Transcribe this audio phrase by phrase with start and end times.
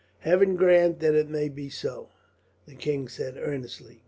[0.21, 2.09] "Heaven grant that it may be so!"
[2.65, 3.99] the king said earnestly.